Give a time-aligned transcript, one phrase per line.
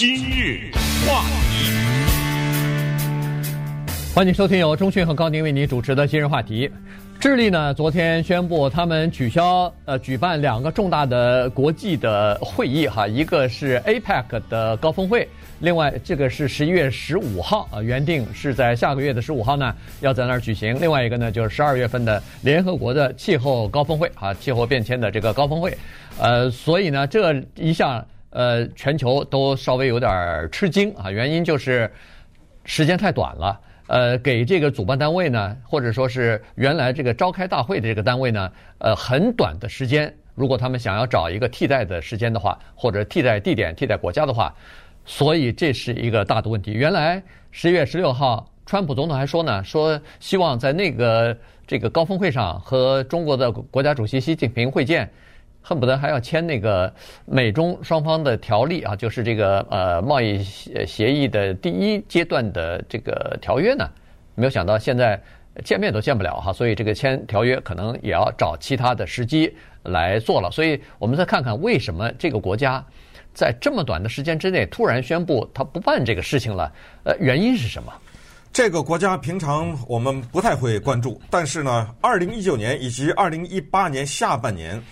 [0.00, 0.70] 今日
[1.06, 1.70] 话题，
[4.14, 6.70] 欢迎收听由钟讯和高宁为您主持的今日话题。
[7.20, 15.28] 智利呢，昨天宣布他们取消呃举办两个重大的国际的会议哈，一个是 APEC 的高峰会，
[15.58, 25.76] 另外这个是十一月十五号啊，原定是在下个月的十五号呢要在那儿举行，另外一个呢就是十二月份的联合国的气候高峰会啊，气候变迁的这个高峰会，
[26.18, 28.02] 呃，所以呢这一项。
[28.30, 31.90] 呃，全球都稍微有点吃惊啊，原因就是
[32.64, 33.60] 时间太短了。
[33.86, 44.54] 呃，给这个主办单位呢，或者说是原来这个召开大会的这个单位呢，呃，很短的时间，如果他们想要找一个替代的时间的话，或者替代地点、替代国家的话，
[45.04, 46.72] 所以这是一个大的问题。
[46.72, 55.10] 原来十一月十六号，川普总统还说呢，说希望在那个这个高峰会上和中国的国家主席习近平会见。
[55.62, 56.92] 恨不得还要签那个
[57.26, 63.88] 美中双方的条例啊，就是这个呃贸易协议的第一阶段的这个条约呢。
[64.34, 65.20] 没有想到现在
[65.64, 70.50] 见面都见不了哈，所以这个签条约可能也要找其他的时机来做了。
[70.50, 72.82] 所以我们再看看为什么这个国家
[73.34, 76.72] 在这么短的时间之内突然宣布他不办这个事情了？
[77.04, 77.92] 呃，原因是什么？
[78.52, 84.82] 这个国家平常我们不太会关注，但是呢，二零一九年以及二零一八年下半年。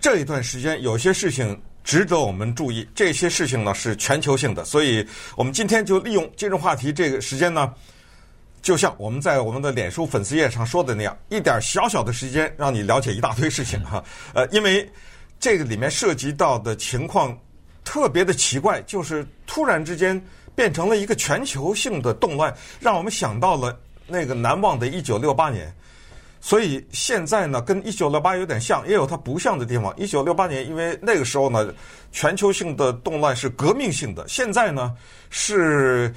[0.00, 7.72] 这一段时间有些事情值得我们注意，这些事情呢是全球性的，所以我们今天就利用今日话题这个时间呢，
[8.62, 14.02] 就像我们在我们的脸书粉丝页上说的那样，一点小小的时间让你了解一大堆事情哈。
[14.34, 14.88] 呃，因为
[15.40, 17.36] 这个里面涉及到的情况
[17.84, 20.20] 特别的奇怪，就是突然之间
[20.54, 25.74] 变成了一个全球性的动乱，让我们想到了那个难忘的1968年。
[26.44, 29.94] 所以现在呢，跟一九六八有点像，也有它不像的地方。
[29.96, 31.72] 一九六八年，因为那个时候呢，
[32.10, 34.92] 全球性的动乱是革命性的；现在呢，
[35.30, 36.12] 是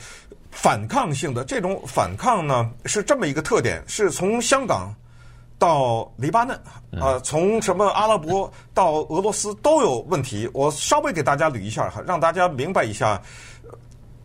[0.49, 1.45] 反抗性的。
[1.45, 4.91] 这种反抗呢，是这么一个特点：是从香港
[5.59, 6.59] 到黎巴嫩，
[6.99, 10.49] 啊，从什么阿拉伯到俄罗斯都有问题。
[10.53, 13.21] 我稍微给大家捋一下哈，让大家明白一下。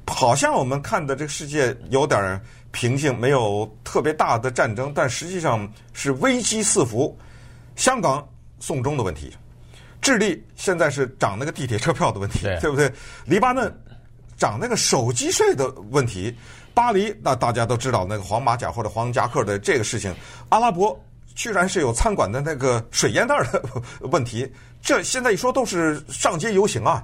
[0.06, 2.40] 好像我们看的这个世界有点
[2.72, 7.16] 平静，没有特别大的战争，但实际上是危机四伏。
[7.76, 8.26] 香港
[8.58, 9.32] 送终的问题，
[10.02, 12.92] 智利现在是涨那个地铁车票的问题，对，对不对？
[13.24, 13.72] 黎巴嫩
[14.36, 16.34] 涨那个手机税的问题，
[16.74, 20.14] 巴黎那大家都知道那个黄马甲或者黄夹克的这个事情，
[20.50, 20.98] 阿拉伯
[21.34, 23.62] 居然是有餐馆的那个水烟袋的
[24.00, 24.50] 问题。
[24.82, 27.02] 这现在一说都是上街游行啊，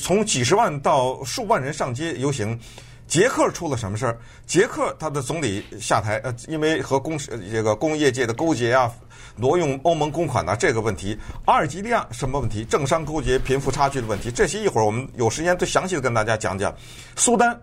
[0.00, 2.58] 从几十万到数万人上街游行。
[3.06, 4.18] 捷克出了什么事儿？
[4.46, 8.92] 捷克他的总理下台，呃，因为和工这个工业界的勾结啊，
[9.36, 11.16] 挪用欧盟公款啊，这个问题。
[11.44, 12.64] 阿尔及利亚什么问题？
[12.64, 14.30] 政商勾结、贫富差距的问题。
[14.30, 16.74] 这些一会儿我们有时间都详细的跟大家讲讲。
[17.16, 17.58] 苏丹。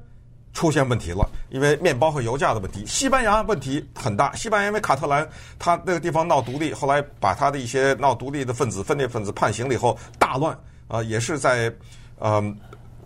[0.56, 2.86] 出现问题了，因为面包和油价的问题。
[2.86, 5.28] 西班牙问题很大，西班牙因为卡特兰
[5.58, 10.56] 他那个地方闹独立，后来把他的一些闹独立的分子、分裂分子判刑了以后，大乱
[10.88, 11.74] 啊、也是在
[12.20, 12.40] 呃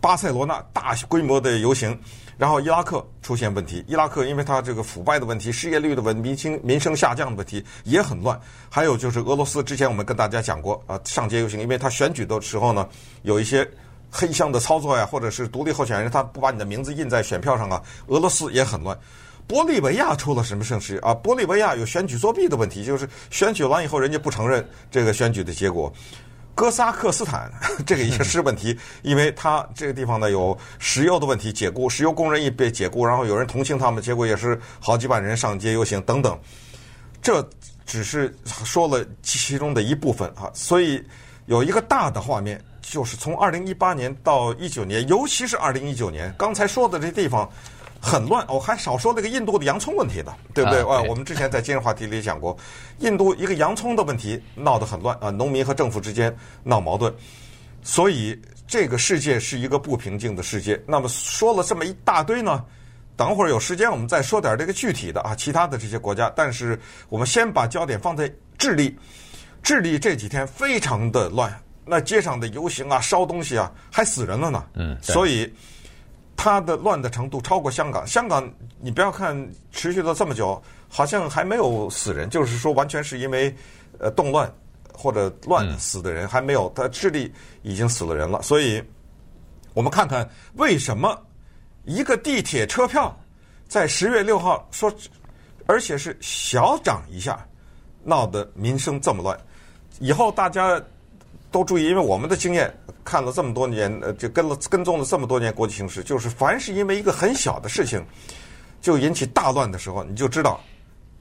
[0.02, 2.00] 巴塞罗那大规模的游行。
[2.38, 8.40] 然后伊拉克出现问题，伊拉克因为它这个腐败的问题、失业率的问题、民心民生下降的问题也很乱。
[8.69, 12.88] 还有就是俄罗斯，之前我们跟大家讲过啊、上街游行，因为他选举的时候呢，
[13.24, 13.69] 有一些。
[14.09, 17.84] 黑箱的操作呀，或者是独立候选人他不把你的名字印在选票上啊。
[18.07, 18.97] 俄罗斯也很乱，
[19.50, 21.13] 玻利维亚出了什么盛事啊？
[21.13, 25.91] 玻利维亚有选举作弊的问题，就是选举完以后人家不承认这个选举的结果。
[26.57, 27.51] 哥萨克斯坦
[27.85, 36.35] 这个也是问题，因为他这个地方呢有石油的问题，解雇石油工人也被解雇，然后有人同情他们，结果也是好几万人上街游行等等。
[37.22, 37.47] 这
[37.85, 41.00] 只是说了其中的一部分啊，所以
[41.45, 42.59] 有一个大的画面。
[42.89, 47.51] 就是从二零一八年到一九年，尤其是二零一九年，刚才说的这地方
[48.02, 48.46] 很乱。
[48.47, 50.80] 我还少说那个印度的洋葱问题呢，对不对？
[50.81, 52.58] 啊，我们之前在今日话题里讲过，
[53.00, 57.13] 印度一个洋葱的问题闹得很乱啊，农民和政府之间闹矛盾，
[57.81, 60.81] 所以这个世界是一个不平静的世界。
[60.86, 62.63] 那么说了这么一大堆呢，
[63.16, 66.31] 等会儿有时间我们再说点这个具体的啊，其他的这些国家。
[66.36, 66.80] 但是
[67.10, 68.98] 我们先把焦点放在智利，
[69.63, 71.54] 智利这几天非常的乱。
[71.89, 74.66] 那街上的游行啊，烧东西啊，还死人了呢。
[74.74, 75.50] 嗯，所以
[76.38, 78.07] 它的乱的程度超过香港。
[78.07, 78.50] 香港
[78.80, 79.36] 你不要看
[79.72, 83.54] 持续了这么久，好像还没有死人，就是说完全是因为
[84.00, 84.50] 呃动乱
[84.94, 86.72] 或者乱死的人还没有。
[86.75, 88.81] 它智利已经死了人了，所以
[89.74, 91.19] 我们看看为什么
[91.84, 93.13] 一个地铁车票
[93.68, 94.94] 在十月六号说，
[95.66, 97.44] 而且是小涨一下，
[98.04, 99.38] 闹得民生这么乱。
[100.00, 100.81] 以后大家。
[101.52, 102.74] 都注意，因为我们的经验
[103.04, 108.04] 看了这么多年，呃，就跟了跟踪了这么多年国际形势，就是凡是因为一个很小的事情
[108.82, 110.60] 就引起大乱的时候，你就知道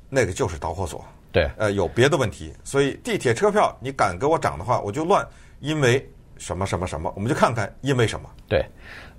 [0.09, 1.05] 那个就是导火索。
[1.33, 5.27] 对，呃，有别的问题，所以地铁车票你敢给我涨的话，我就乱，
[5.61, 6.05] 因为
[6.39, 8.29] 什么什么什么，我们就看看因为什么。
[8.49, 8.65] 对。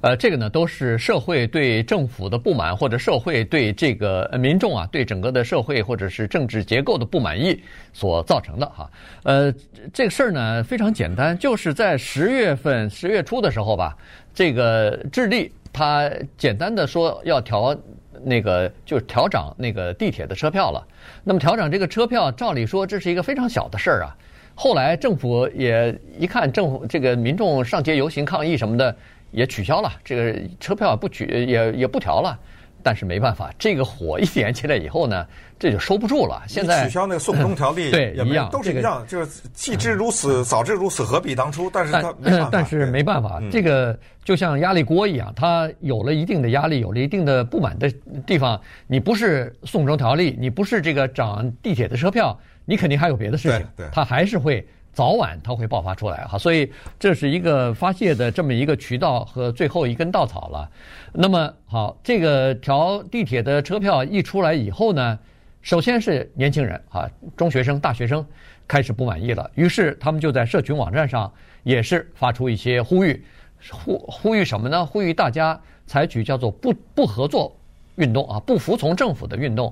[0.02, 7.60] 呃，这个呢都是社会对政府的不满，或者社会对这个民众啊，对整个的社会或者是政治结构的不满意
[7.94, 8.88] 所造成的哈。
[9.24, 9.52] 呃，
[9.92, 13.98] 这个事儿呢非常简单，就是在十月份十月初的时候吧，
[14.36, 17.76] 这个智利他简单的说要调
[18.22, 20.88] 那个就是调涨那个地铁的车票了。
[21.24, 24.16] 那么调涨这个车票，照理说这是一个非常小的事儿啊。
[24.60, 28.94] 后来政府也一看政府这个民众上街游行抗议什么的。
[29.32, 32.38] 也取消了这个车票不取也也不调了，
[32.88, 35.28] 但是没办法，这个火一点起来以后呢，
[35.60, 36.42] 这就收不住了。
[36.48, 41.70] 现在取消那个送中条例， 对，一样都是一样，就是既知如此，早知如此，何必当初？
[41.70, 42.16] 但是他
[42.50, 47.92] 但是没办法，这个就像压力锅一样，它有了一定的压力，有了一定的不满的
[48.26, 48.58] 地方，
[48.88, 54.66] 你不是送中条例，你不是这个涨地铁的车票，你肯定还有别的事情，它还是会。
[54.98, 60.68] 早晚它会爆发出来哈，所以这是一个发泄的这么一个渠道和最后一根稻草了。
[61.14, 65.20] 那么好，这个调地铁的车票一出来以后呢，
[65.62, 68.26] 首先是年轻人啊，中学生、大学生
[68.68, 73.24] 开始不满意了，于是他们就在社群网站上也是发出一些呼吁，
[73.70, 74.84] 呼呼吁什么呢？
[74.84, 77.56] 呼吁大家采取叫做不不合作
[77.98, 79.72] 运动啊，不服从政府的运动。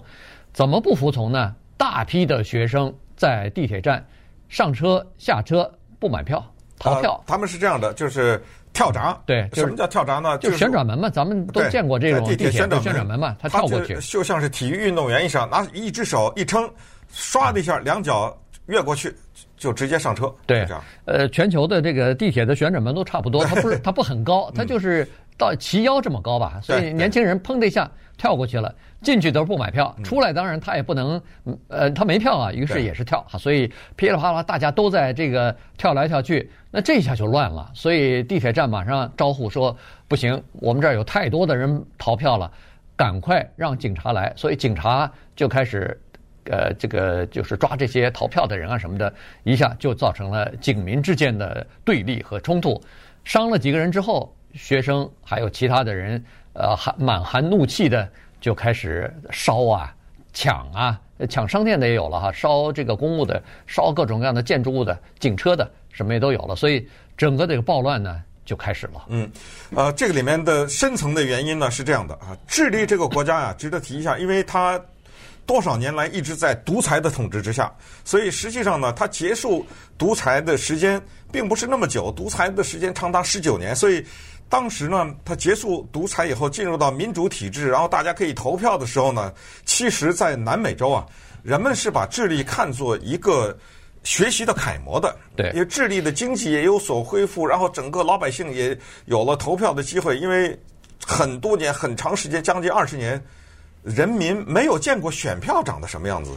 [0.54, 1.56] 怎么不服从呢？
[1.76, 4.06] 大批的学生在地铁站。
[4.56, 5.70] 上车下车
[6.00, 6.42] 不买票
[6.80, 8.42] 逃票，呃，他们是这样的，就是
[8.72, 9.22] 跳闸。
[9.26, 10.38] 对，什么叫跳闸呢？
[10.38, 16.72] 就是旋转门嘛，咱们都见过这种地铁旋转旋转门嘛，他跳过去，就像是体育运动员一样，拿一只手一撑，
[17.14, 18.34] 唰的一下，两脚
[18.68, 19.14] 越过去
[19.58, 20.34] 就直接上车。
[20.46, 20.66] 对，
[21.04, 25.06] 呃，全球的这个地铁的旋转门都差不多，它不是 它不很高，它就是
[25.38, 28.74] 到齐腰这么高吧，所以年轻人砰的一下跳过去了。
[29.06, 31.22] 进去都是不买票，出来当然他也不能，
[31.68, 37.70] 呃，他没票啊，于是也是跳，所以噼里啪啦大家都在这个跳来跳去，那这下就乱了。
[37.76, 42.52] 所以地铁站马上招呼说，不行，我们这儿有太多的人逃票了，
[42.96, 44.34] 赶快让警察来。
[44.36, 45.96] 所以警察就开始，
[46.46, 49.14] 呃，这个就是抓这些逃票的人啊什么的，
[49.44, 52.82] 一下就造成了警民之间的对立和冲突，
[53.24, 56.24] 伤了几个人之后，学生还有其他的人，
[56.54, 58.10] 呃，含满含怒气的。
[58.46, 59.92] 就开始烧啊、
[60.32, 66.56] 抢啊、抢商店的也有了哈，烧这个公务的、烧各种各样的建筑物的、警车的，什么也都有了。
[66.56, 66.88] 所以
[67.18, 69.04] 整个这个暴乱呢就开始了。
[69.08, 69.28] 嗯，
[69.76, 74.80] 呃，这个里面的深层的原因呢是这样的啊，智利这个国家呀、啊，值得提一下，因为它
[75.48, 79.66] 多少年来一直在独裁的统治之下，所以实际上呢，它结束
[79.98, 81.02] 独裁的时间
[81.32, 84.06] 并不是那么久，独裁的时间长达十九年，所以。
[84.56, 89.34] 当时呢，他结束独裁以后，进入到民主体制，然后大家可以投票的时候呢，
[89.66, 91.06] 其实，在南美洲啊，
[91.44, 93.54] 人们是把智利看作一个
[94.06, 95.14] 学习的楷模的。
[95.36, 100.18] 对，因为智利的经济也有所恢复，然后整个老百姓也有了投票的机会。
[100.18, 100.58] 因为
[101.06, 103.22] 很多年、很长时间，将近二十年，
[103.84, 106.32] 人民没有见过选票长得什么样子。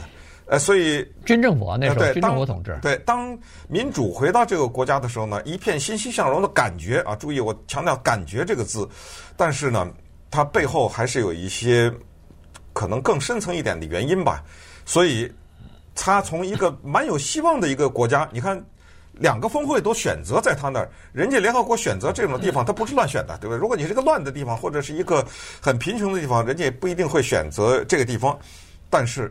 [0.51, 2.79] 呃，所以军政府啊，那时候军政府统治。
[2.81, 7.15] 对，当民主回到这个国家的时候呢，一片欣欣向荣的感觉啊！
[7.15, 8.89] 注意，我强调“感觉”这个字，
[9.37, 9.87] 但是呢，
[10.31, 11.93] 它背后还是有一些
[12.73, 14.43] 可能更深层一点的原因吧。
[14.87, 15.31] 所以，
[15.95, 18.59] 他从一个蛮有希望的一个国家，你看，
[19.13, 23.55] 两个峰会都选择在他那儿，人家联合国选择这种地方，他不是乱选的，对吧？
[23.55, 25.23] 如果你是个乱的地方，或者是一个
[25.61, 28.39] 很贫穷的地方，人家也不一定会选择这个地方，
[28.89, 29.31] 但是。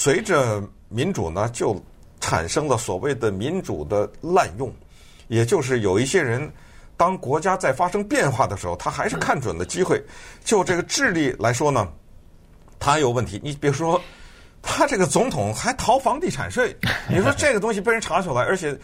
[0.00, 1.76] 随着民主呢，就
[2.20, 4.72] 产生了所谓的民主的滥用，
[5.26, 6.48] 也就是有一些人，
[6.96, 10.00] 当国家在发生变化的时候，他还是看准了机会。
[10.44, 11.88] 就这个智利来说呢，
[12.78, 13.40] 他有问题。
[13.42, 14.00] 你比如说，
[14.62, 16.76] 他这个总统还逃房地产税，
[17.10, 18.78] 你说这个东西被人查出来，而且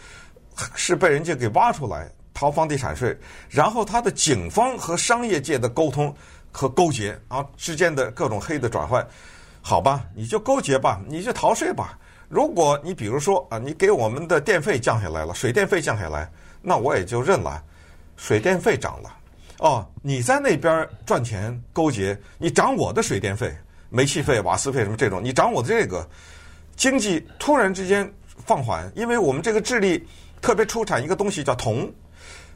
[0.75, 3.17] 是被人家给挖出来逃房地产税，
[3.49, 6.13] 然后他的警方和商业界的沟通
[6.51, 9.07] 和勾结啊之间的各种黑的转换。
[9.67, 11.97] 好吧，你就勾结吧，你就逃税吧。
[12.29, 16.31] 如果你比如说啊，你给我们的电费降下来了，水电费降下来，
[16.61, 17.63] 那我也就认了。
[18.15, 19.17] 水电费涨了，
[19.57, 23.51] 哦，你在那边赚钱勾结，你涨我的水电费、
[23.89, 26.07] 煤气费、瓦斯费什么这种，你涨我的这个，
[26.75, 28.07] 经济突然之间
[28.45, 30.07] 放缓，因为我们这个智利
[30.43, 31.91] 特别出产一个东西叫铜，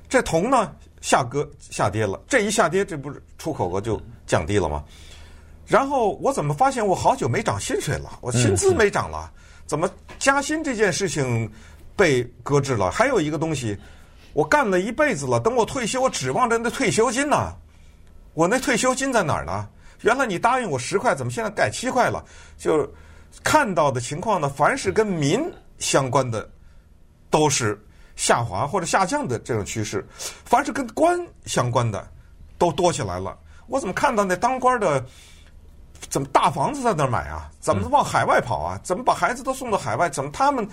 [0.07, 4.83] 这铜呢下个下跌了，这一下跌，这不是出口额就降低了吗？
[5.69, 8.17] 然后我怎么发现我好久没涨薪水了？
[8.21, 9.31] 我薪资没涨了，
[9.67, 11.49] 怎么加薪这件事情
[11.95, 12.89] 被搁置了。
[12.89, 13.77] 还有一个东西，
[14.33, 17.55] 我干了一辈子了，等我退休，我指望着那退休金呢。
[18.33, 19.69] 我那退休金在哪儿呢？
[20.01, 22.25] 原来你答应我十块，怎么现在改七块了？
[22.57, 22.91] 就
[23.43, 25.39] 看到的情况呢，凡是跟民
[25.77, 26.49] 相关的，
[27.29, 27.79] 都是
[28.15, 29.99] 下滑或者下降的这种趋势；
[30.45, 32.07] 凡是跟官相关的，
[32.57, 33.37] 都多起来了。
[33.67, 35.05] 我怎么看到那当官的，
[36.09, 37.49] 怎么大房子在那儿买啊？
[37.59, 38.79] 怎么往海外跑啊？
[38.83, 40.09] 怎么把孩子都送到海外？
[40.09, 40.67] 怎么他们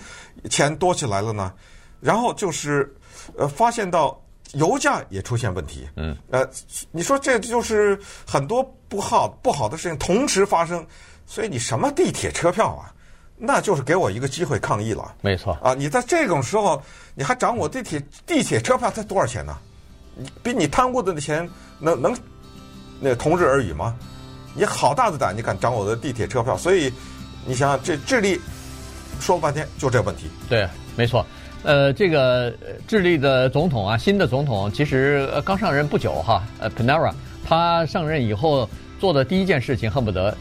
[0.49, 1.53] 钱多起来了呢？
[1.99, 2.95] 然后就是
[3.37, 4.19] 呃，发现到。
[4.53, 6.49] 油价也出现问题，嗯，呃，
[6.89, 10.87] 你说这就是很多不好不好的事情同时发生，
[11.25, 12.87] 所以你什么地铁车票啊，
[13.35, 15.13] 那就是给我一个机会抗议了。
[15.19, 16.81] 没错啊，你在这种时候
[17.13, 19.57] 你还涨我地铁地铁车票才多少钱呢？
[20.15, 22.17] 你比你贪污的那钱能能
[23.01, 23.97] 那同日而语吗？
[24.57, 26.57] 你好大的胆，你敢涨我的地铁车票？
[26.57, 26.91] 所以
[27.45, 28.41] 你想想，这智利
[29.19, 30.23] 说了半天就这问题。
[30.49, 31.23] 对，没错。
[31.63, 32.51] 呃，这个
[32.87, 36.43] 智利的总统啊，新的总统其实刚上任不久哈。
[36.59, 37.13] 呃，Pinera
[37.45, 38.67] 他上任以后
[38.99, 40.35] 做的第一件事情，恨不得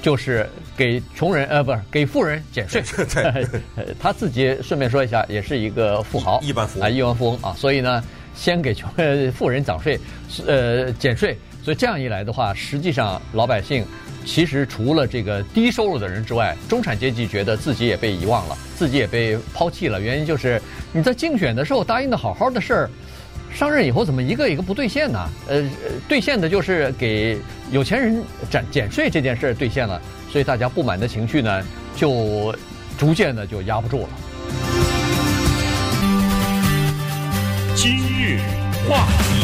[0.00, 2.80] 就是给穷人呃，不是给富人减税。
[3.12, 3.46] 对，
[3.98, 7.52] 他自己顺便说一下，也是一个富豪，亿万富翁啊，亿万富翁啊。
[7.56, 8.02] 所以呢，
[8.36, 8.88] 先给穷
[9.32, 9.98] 富人涨税，
[10.46, 11.36] 呃，减税。
[11.66, 13.84] 所以这样一来的话，实际上老百姓。
[14.24, 20.00] 其实除了这个低收入的人之外，中产阶级觉得自己也被遗忘了，自己也被抛弃了。
[20.00, 22.90] 原因就是你在竞选的时候答应的好好的事儿，
[23.52, 25.28] 上任以后怎么一个一个不兑现呢？
[25.48, 25.68] 呃，
[26.06, 27.36] 兑现的就是给
[27.72, 32.54] 有钱人减减税这件事儿兑现了，所以大家不满的情绪呢，就
[32.96, 34.08] 逐渐的就压不住了。
[37.74, 38.38] 今日
[38.88, 39.35] 话题。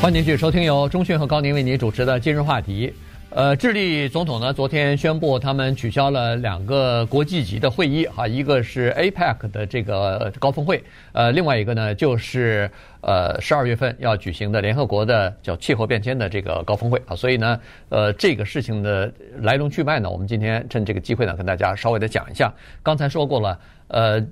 [0.00, 2.90] 欢迎继续收听由中讯和高宁为您主持的今日话题。
[3.28, 12.68] 呃，智利总统呢昨天宣布，他们取消了两个国际级的会议哈，一个是 APEC 的这个高峰会，呃，另外一个呢就是
[13.02, 17.14] 呃十二月份要举行的联合国的叫气候变迁的这个高峰会啊。
[17.14, 22.50] 所以呢，呃，这个事情的来龙去脉呢，我们今天趁这个机会呢，跟大家稍微的讲一下。
[22.82, 24.26] 刚才说过了，呃。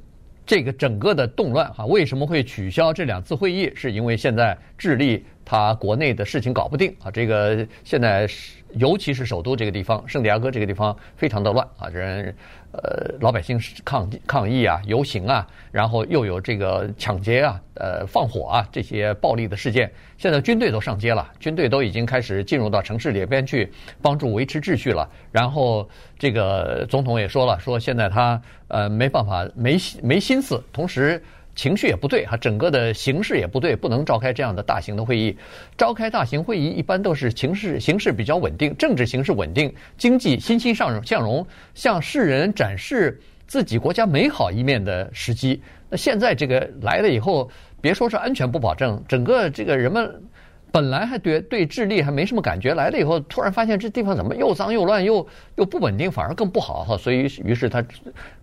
[0.48, 3.70] 这个整个的动乱哈，为什么会取消这两次会议？
[3.74, 7.10] 是因为现在智利他国内的事情搞不定啊。
[7.10, 12.34] 这个现在是尤其是首都这个地方，圣地亚哥这个地方非常的乱啊，人
[12.72, 19.90] 呃老百姓抗抗议啊、游行啊，然后又有这个抢劫啊、呃放火啊这些暴力的事件。
[20.18, 25.08] 现在军队都上街了，军队都已经开始进入到城市里边去帮助维持秩序了。
[25.32, 25.88] 然后
[26.18, 28.40] 这个总统也说了，说现在他。
[28.70, 31.22] 呃，没办法，没没心思，同时
[31.58, 35.36] 情绪也不对哈，整个的形势也不对，不能召开这样的大型的会议。
[35.76, 45.60] 召开大型会议一般都是情势形势比较稳定，政治形势稳定，经济欣欣向荣向荣，向世人展示自己国家美好一面的时机。
[45.90, 47.50] 那现在这个来了以后，
[47.80, 50.22] 别说是安全不保证，整个这个人们。
[50.70, 56.96] 本来还对对智利还没什么感觉，来了以后突然发现这地方怎么又脏又乱又又不稳定，反而更不好哈。
[56.96, 57.82] 所以于是他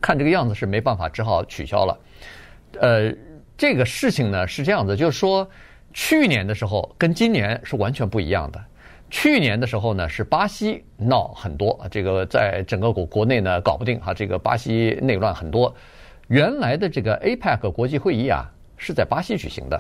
[0.02, 1.96] 看这个样子是没办法，只好取消了。
[2.80, 3.14] 呃，
[3.58, 5.48] 这个事情呢是这样子，就是说
[5.94, 8.64] 去年的时候跟今年是完全不一样的。
[9.10, 15.74] 去年的时候呢是巴西闹很多，这个在整个国国内呢搞不定哈，这个巴西内乱很多。
[16.28, 18.46] 原来的这个 APEC 国际会议啊
[18.78, 19.80] 是在巴西举行的。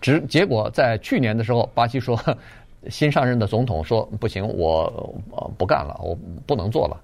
[0.00, 2.18] 只结果在去年的时候，巴西说，
[2.88, 5.14] 新上任的总统说不行，我
[5.56, 7.00] 不干了，我不能做了。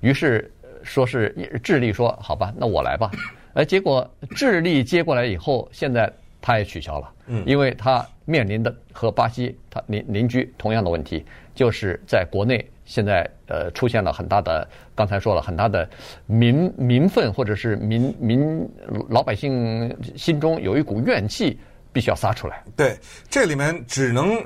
[0.00, 0.50] 于是
[0.82, 3.10] 说是智利说好吧，那我来吧。
[3.54, 7.12] 呃，结果智利接过来以后，现在他也取消了，
[7.46, 15.88] 因为他面临的和巴西他邻邻居同样的问题，就是在国内现在呃出现了很大的，刚才说了很大的
[16.26, 18.68] 民民愤，或者是民民
[19.08, 21.58] 老百姓心中有一股怨气。
[21.92, 22.62] 必须要撒出来。
[22.76, 22.96] 对，
[23.28, 24.40] 这里面只能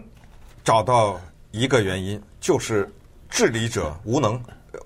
[0.65, 1.21] 找到
[1.51, 2.91] 一个原因，就是
[3.29, 4.43] 治理者无能。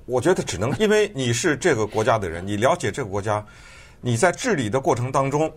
[0.06, 3.46] 我觉得只能，因为你是这个国家的人，你了解这个国家，
[4.00, 5.52] 你在治理的过程当中，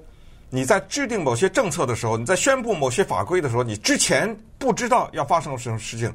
[0.50, 6.14] 你在制定某些政策的时候，你在宣布某些法规的时候，你之前不知道要发生什么事情，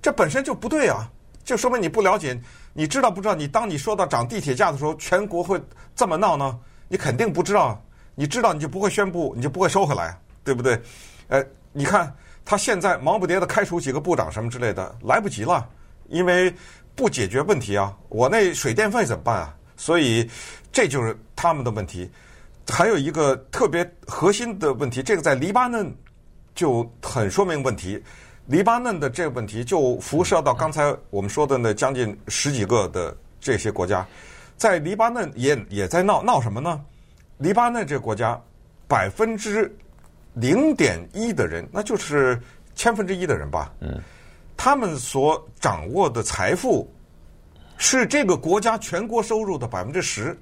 [0.00, 1.10] 这本身就不对啊！
[1.44, 2.38] 就说明你不了解，
[2.72, 3.34] 你知道不知道？
[3.34, 5.60] 你当你说到涨地铁价的时候，全国会
[5.94, 6.58] 这么闹呢？
[6.88, 7.82] 你肯定不知道。
[8.18, 10.80] 你知道你就不会宣布，你就不会收回来，对不对？
[11.28, 12.10] 呃，你看
[12.46, 15.68] 他现在忙不迭的开除几个部长什么之类的，来不及了，
[16.08, 16.50] 因为
[16.94, 17.94] 不解决问题啊。
[18.08, 19.54] 我那水电费怎么办啊？
[19.76, 20.28] 所以
[20.72, 22.10] 这就是他们的问题。
[22.68, 25.94] 还有一个特别核心的问题，这个在黎巴嫩
[26.54, 28.02] 就很说明问题。
[28.46, 34.06] 黎巴嫩的这个问题就辐射到刚才我们说的那将近十几个的这些国家。
[34.56, 36.80] 在黎巴嫩也也在闹闹什么呢？
[37.38, 38.40] 黎巴嫩这个国家
[38.88, 39.70] 百分之
[40.34, 42.40] 零点一的人，那就是
[42.74, 43.72] 千分之一的人吧。
[43.80, 44.00] 嗯，
[44.56, 46.90] 他们所掌握的财富
[47.78, 50.36] 是这个国家全国收入的百分之十，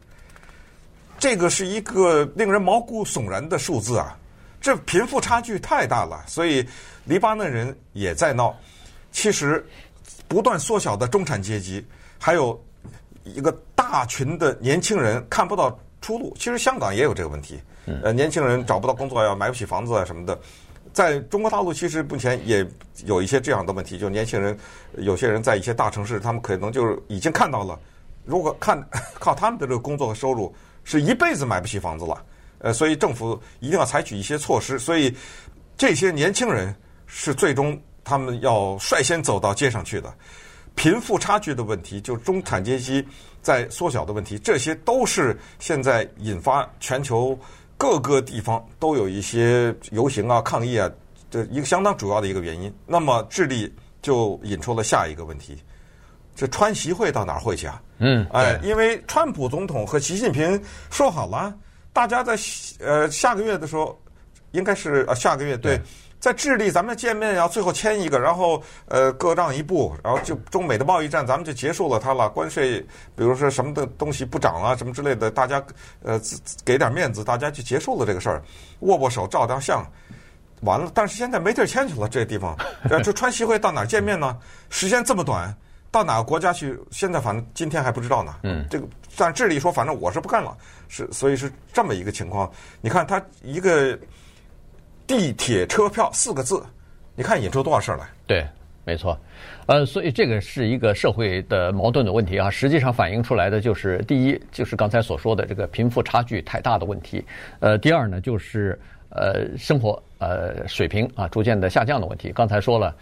[1.19, 4.17] 这个是一个令人毛骨悚然的数字啊！
[4.61, 6.67] 这贫富差距太大了，所以
[7.05, 8.55] 黎巴嫩人也在闹。
[9.13, 9.65] 其实
[10.27, 11.85] 不断缩小的中产阶级，
[12.19, 12.59] 还有
[13.25, 16.35] 一个大群的年轻人看不到出路。
[16.39, 17.61] 其实香港也有这个问题，
[18.03, 20.39] 呃，年轻人找不到工作，要买不起房子啊什么的。
[20.95, 22.67] 在中国大陆，其实目前也
[23.05, 24.57] 有一些这样的问题，就年轻人
[24.97, 27.79] 有些人在一些大城市，他们可能就是已经看到了，
[28.25, 28.83] 如果看
[29.21, 32.25] 靠他们的这个工作和收入，是一辈子买不起房子了。
[32.61, 34.79] 呃，所以政府一定要采取一些措施。
[34.79, 35.15] 所以
[35.77, 36.75] 这些年轻人
[37.07, 37.79] 是最终。
[38.07, 40.13] 他们要率先走到街上去的，
[40.75, 43.03] 贫富差距的问题，就中产阶级
[43.41, 47.35] 在缩小的问题，这些都是现在引发全球
[47.85, 50.91] 各个地方都有一些游行啊、抗议啊，
[51.31, 52.75] 这一个相当主要的一个原因。
[52.87, 55.63] 那么智利就引出了下一个问题：
[56.35, 57.83] 这川习会到哪儿会去啊？
[57.99, 60.59] 嗯，哎，因为川普总统和习近平
[60.91, 61.55] 说好了，
[61.93, 62.35] 大家在
[62.79, 64.01] 呃下个月的时候，
[64.53, 65.79] 应该是呃下个月对。
[66.25, 72.31] 在智利，咱们见面要最后签一个，然后呃各让一步，然后就中美的贸易战，咱们就结束了它了。
[72.31, 72.81] 关税，
[73.15, 75.63] 比如说什么的东西不涨啊，什么之类的，大家
[76.03, 76.19] 呃
[76.65, 78.43] 给点面子，大家就结束了这个事儿，
[78.81, 79.87] 握握手，照张相，
[80.63, 80.91] 完了。
[80.95, 82.57] 但是现在没地儿签去了，这地方，
[83.03, 84.35] 这川西会到哪儿见面呢？
[84.71, 85.55] 时间这么短，
[85.91, 86.75] 到哪个国家去？
[86.91, 88.35] 现在反正今天还不知道呢。
[88.45, 90.57] 嗯，这个但智利说，反正我是不干了，
[90.89, 92.51] 是所以是这么一个情况。
[92.81, 93.99] 你看他一个。
[95.07, 96.63] 地铁车票四个字，
[97.15, 98.07] 你看引出多少事儿来？
[98.27, 98.47] 对，
[98.87, 99.19] 没错，
[99.67, 102.49] 呃，所以这个是一个社会的矛盾的问题啊。
[102.49, 107.23] 实际上反映出来的就是，第一就是刚才所说的这个贫富差距太大的问题，
[107.61, 108.79] 呃，第二呢就是
[109.11, 112.33] 呃生活呃水平啊逐渐的下降的问题。
[112.33, 112.97] 刚才说了，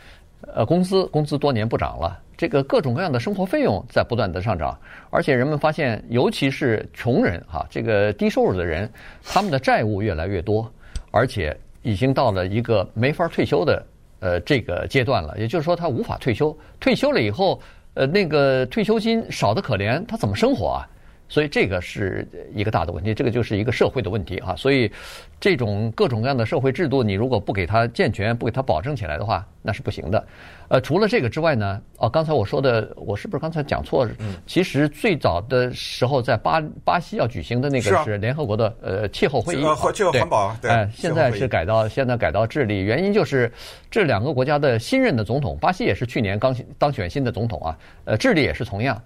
[0.54, 4.76] 呃，工资工资多年不涨了，这个各种各样的生活费用在不断的上涨，
[5.10, 8.90] 而且人们发现，尤其是穷人哈，这个低收入的人，
[9.24, 10.68] 他们的债务越来越多，
[11.12, 11.56] 而且。
[11.82, 13.84] 已经到了一个没法退休的
[14.20, 17.60] 呃这个阶段了，也就是说他无法退休，退休了以后，
[17.94, 20.88] 呃那个退休金少得可怜，他怎么生活啊？
[21.32, 24.54] 所以这个是一个大的问题，这个就是一个社会的问题啊。
[24.54, 24.92] 所以
[25.40, 30.22] 这种各种各样的社会制度，你如果不给它健全，不给它保证起来的话，那是不行的。
[30.68, 34.12] 呃，除了这个之外呢，哦，刚才我说的，我是不是刚才讲错了？
[34.18, 34.34] 嗯。
[34.46, 39.60] 其实最早的时候，在巴巴西要举行的那个是联合国的呃气候会议，
[39.94, 40.70] 气候环保对。
[40.70, 43.50] 哎，现在是改到现在改到智利，原因就是
[43.90, 49.02] 这两个国家的新任的总统，巴西也是去年刚当选新的总统啊，呃，智利也是同样。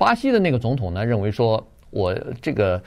[0.00, 2.82] 巴西的那个总统呢，认为说，我这个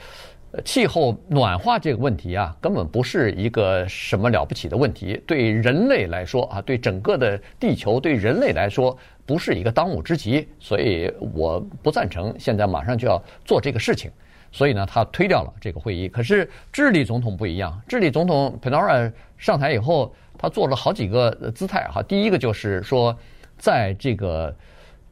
[0.64, 14.10] 气候暖化这个问题啊，根本不是一个什么了不起的问题，对人类来说啊，对整个的地球，对人类来说，不是一个当务之急，所以我不赞成现在马上就要做这个事情。
[14.50, 16.08] 所以呢，他推掉了这个会议。
[16.08, 22.02] 可是智利总统不一样，智利总统佩诺尔上台以后，他做了好几个姿态哈。
[22.02, 23.16] 第一个就是说，
[23.56, 24.52] 在这个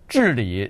[0.09, 0.69] 治理。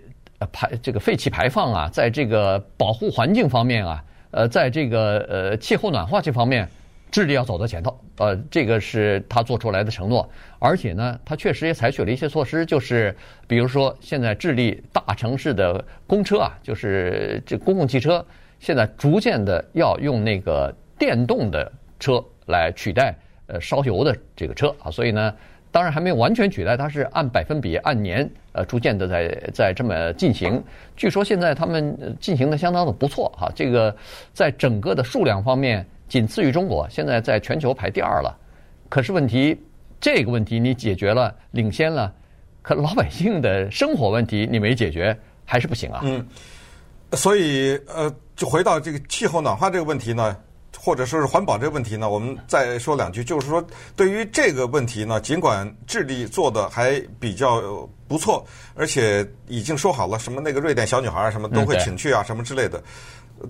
[0.51, 6.69] 排这个废气排放啊，在这个保护环境方面啊，呃，在这个呃气候暖化这方面，
[7.11, 10.29] 智利要走在前头，呃，这个是他做出来的承诺。
[10.59, 13.15] 而且呢，他确实也采取了一些措施，就是
[13.47, 18.25] 比如说，现在智利大城市的公车啊，就是这公共汽车，
[18.59, 23.15] 现在逐渐的要用那个电动的车来取代
[23.47, 25.35] 呃烧油的这个车啊，所以呢。
[25.73, 30.63] 当然还没有完全取代，它是按百分比、按年，呃，逐渐的在在这么进行。
[30.97, 33.97] 据说现在他们进行的相当的不错哈，这个
[34.35, 38.39] 在整个的数量方面仅次于中国，现在在全球排第二了。
[38.91, 39.59] 可是问题，
[39.99, 42.13] 这个问题你解决了，领先了，
[42.61, 46.03] 可老百姓的生活问题你没解决，还是不行啊。
[46.05, 46.23] 嗯，
[47.13, 50.37] 所以呃，就回到这个气候暖化这个问题呢。
[50.85, 53.65] 或者说是环保这个问题呢，我们再说两句，就是说
[53.95, 62.83] 对于这个问题呢，尽管智利做的还比较不错，而且已经说好了什么那个瑞典小女孩什么都会请去啊，什么之类的，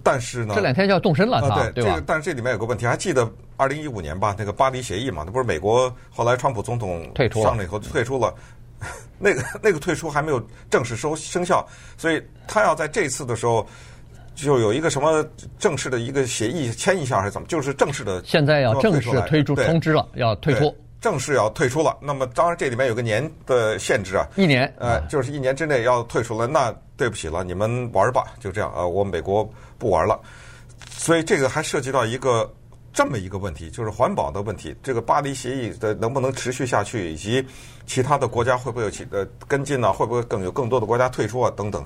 [0.03, 1.91] 但是呢，这两天就要动身了，啊，对，对吧？
[1.93, 4.37] 这个但是这里面有个问题，还记得二零一五年吧？
[4.39, 8.35] 那个巴黎协议嘛，那不是美国后来川普总统退出上了以后退出了，
[9.19, 11.67] 那个那个退出还没有正式收生效，
[11.97, 13.67] 所以他要在这次的时候。
[14.35, 15.25] 就有一个什么
[15.59, 17.47] 正式的一个协议签一下还是怎么？
[17.47, 21.97] 就是正式的现在要正式推出通知了，要退出，正式要退出了。
[22.01, 26.47] 那么当然这里面有个年的限制啊，一年，呃，就是一年之内要退出了。
[26.47, 30.21] 那对不起了，你们玩吧，就这样啊，我美国不玩了。
[30.91, 32.49] 所以这个还涉及到一个
[32.93, 34.75] 这么一个问题，就是环保的问题。
[34.83, 37.45] 这个巴黎协议的能不能持续下去，以及
[37.87, 39.93] 其他的国家会不会有其呃跟进呢？
[39.93, 41.53] 会不会更有更多的国家退出啊？
[41.57, 41.85] 等等。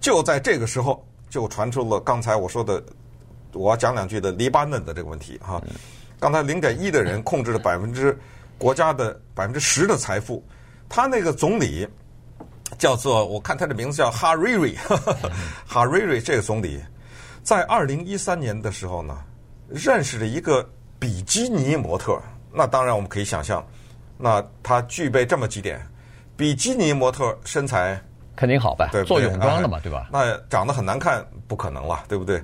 [0.00, 2.82] 就在这个时候，就传出了刚才我说的，
[3.52, 5.62] 我要讲两句的黎巴嫩的这个问题哈。
[6.18, 8.16] 刚才零点一的人控制了百分之
[8.58, 10.42] 国家的百分之十的财富，
[10.88, 11.86] 他那个总理
[12.78, 14.74] 叫做我看他的名字叫哈瑞瑞，
[15.66, 16.80] 哈瑞瑞这个总理。
[17.42, 19.18] 在二零一三年的时候呢，
[19.68, 22.20] 认识了一个比基尼模特。
[22.52, 23.64] 那当然我们可以想象，
[24.16, 25.86] 那他具备这么几点：
[26.36, 28.02] 比基尼模特身材
[28.36, 30.08] 肯定好呗，对，做泳装的嘛，对吧？
[30.12, 32.42] 那长得很难看，不可能了，对不对？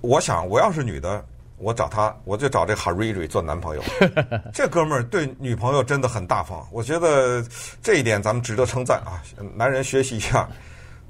[0.00, 1.24] 我想，我要是女的，
[1.58, 3.82] 我找他，我就找这哈瑞瑞做男朋友。
[4.52, 7.44] 这哥们儿对女朋友真的很大方，我觉得
[7.82, 9.22] 这一点咱们值得称赞啊！
[9.54, 10.48] 男人学习一下，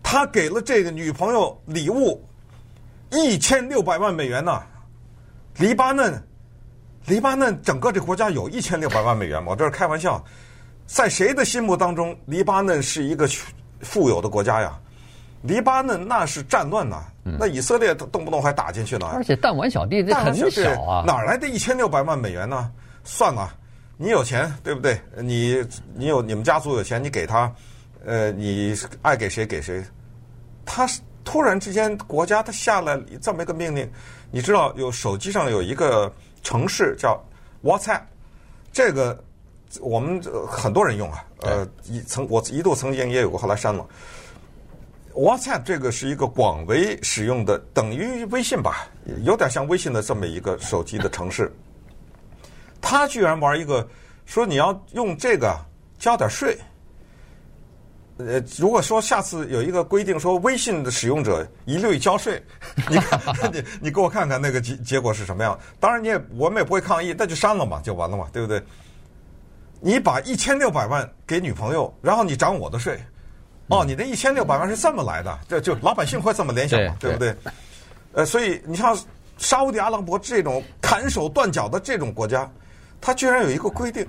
[0.02, 2.22] 他给了这个女朋友礼物。
[3.10, 4.60] 一千六百万美元呢？
[5.58, 6.20] 黎巴嫩，
[7.06, 9.52] 黎巴嫩整个这国家有一千六百万美元吗？
[9.52, 10.24] 我这是开玩笑，
[10.86, 13.28] 在谁的心目当中，黎巴嫩是一个
[13.80, 14.78] 富有的国家呀？
[15.42, 19.06] 黎巴嫩那是战乱呐，那以色列动不动还打进去呢。
[19.12, 22.70] 而且弹丸小地这很小啊，哪来的一千六百万美元呢？
[23.04, 23.54] 算了，
[23.96, 24.98] 你有钱对不对？
[25.18, 25.62] 你
[25.94, 27.52] 你有你们家族有钱，你给他，
[28.04, 29.82] 呃，你爱给谁给谁，
[30.64, 30.88] 他。
[31.26, 33.90] 突然之间，国家他下了这么一个命令，
[34.30, 37.18] 你知道有手机上有一个城市叫
[37.62, 38.02] WhatsApp，
[38.70, 39.18] 这个
[39.80, 43.86] 我们很多人用啊，呃，一曾我一度曾经也有过，后来删了。
[45.14, 48.88] WhatsApp 这个是一个广为使用的，等于微信吧，
[49.22, 51.52] 有点像微信的这么一个手机的城市。
[52.80, 53.86] 他居然玩一个，
[54.26, 55.56] 说你要用这个
[55.98, 56.58] 交点税。
[58.16, 62.40] 呃，如果说下次有一个规定，说微信的使用者一律交税，
[62.90, 62.96] 你
[63.52, 65.58] 你你给我看看那个结结果是什么样？
[65.80, 68.62] 当然你也我们也不会抗议，那就删了嘛，就完了嘛，对不对？
[69.84, 72.98] 你把一千六百万给女朋友，然后你涨我的税，
[73.68, 77.36] 哦，你那一千六百万是这么来的，这就老百姓会这么联想嘛，对不对？
[78.14, 78.96] 呃，所以你像
[79.36, 82.50] 沙乌地阿拉伯这种砍手断脚的这种国家，
[82.98, 84.06] 它居然有一个规定。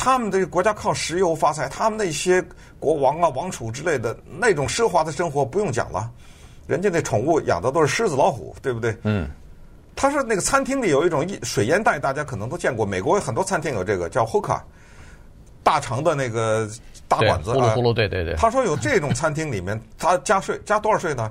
[0.00, 2.42] 他们的国家靠石油发财，他们那些
[2.78, 6.10] 国王啊、王储之类的那种奢华的生活不用讲了，
[6.66, 8.96] 人家那宠物养的都是狮子、老虎，对不对？
[9.02, 9.28] 嗯。
[9.94, 14.60] 他说那个餐厅里有一种水烟袋，大家可能都见过，美国有很多餐厅有这个叫 hookah，
[15.62, 16.68] 大长的那个
[17.06, 18.34] 大管子，呼噜呼噜，对对对。
[18.34, 21.30] 他说有这种餐厅里面，他加税加多少税呢？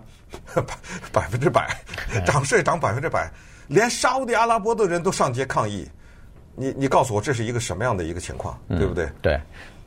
[0.53, 0.63] 百
[1.21, 1.75] 百分之百，
[2.25, 3.31] 涨税涨百分之百，
[3.67, 5.87] 连沙乌地阿拉伯的人都上街抗议。
[6.53, 9.07] 你你告诉我这是一个什么样的一个情况，嗯、对不对？
[9.21, 9.39] 对，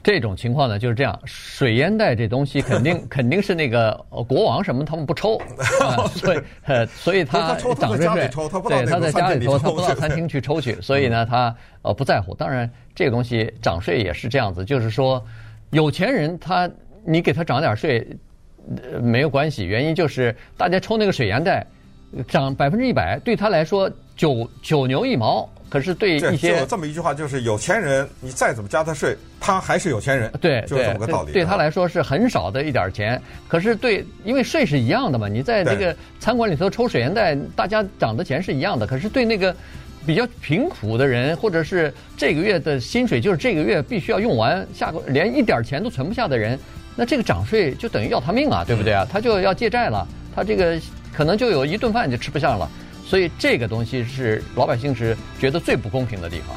[0.03, 1.19] 这种情况呢就是这样。
[1.25, 3.93] 水烟袋这东西肯定 肯定是那个
[4.29, 5.37] 国王什么他们不抽，
[5.81, 8.31] 呃、所以呃所以他涨税税，
[8.69, 12.35] 对他在家里抽他不到餐厅去抽去，所以呢他呃不在乎。
[12.35, 12.71] 当然
[13.01, 15.25] 这个东西涨税也是这样子，就是说
[15.71, 16.71] 有钱人他
[17.03, 18.07] 你给他涨点税
[19.01, 21.67] 没有关系，原因就是大家抽那个水烟袋
[22.29, 25.49] 涨百分之一百，对他来说九九牛一毛。
[25.71, 30.31] 可是对一些这么一句话，就是有钱人，你再怎么加他税，他还是有钱人。
[30.41, 31.33] 对，就是这么个道理。
[31.33, 38.87] 对他来说是很少的一点钱，可是对，因为税是一样的嘛，你在这个餐馆里头抽水烟袋，大家涨的钱是一样的。
[38.87, 39.55] 可是对那个
[40.07, 46.59] 比较贫苦的人，或者是这个月的薪水就是这个月必须要用完，下个连一点钱都存不下的人，
[46.97, 49.07] 那这个涨税就等于要他命啊，对不对啊？
[49.11, 50.81] 他就要借债了，他这个
[51.13, 52.71] 可能就有一顿饭就吃不下了。
[53.05, 56.57] 所以这个东西是老百姓是觉得最不公平的地方。